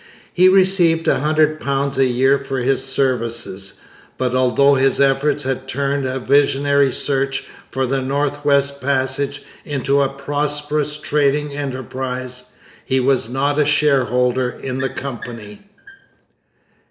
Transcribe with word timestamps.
He 0.33 0.49
received 0.49 1.05
£100 1.05 1.97
a 1.99 2.05
year 2.05 2.39
for 2.39 2.57
his 2.57 2.83
services, 2.83 3.73
but, 4.17 4.33
although 4.33 4.73
his 4.73 4.99
efforts 4.99 5.43
had 5.43 5.67
turned 5.67 6.07
a 6.07 6.17
visionary 6.17 6.91
search 6.91 7.43
for 7.69 7.85
the 7.85 8.01
North 8.01 8.43
West 8.43 8.81
Passage 8.81 9.43
into 9.63 10.01
a 10.01 10.09
prosperous 10.09 10.97
trading 10.97 11.55
enterprise, 11.55 12.45
he 12.83 12.99
was 12.99 13.29
not 13.29 13.59
a 13.59 13.63
shareholder 13.67 14.49
in 14.49 14.79
the 14.79 14.89
Company. 14.89 15.59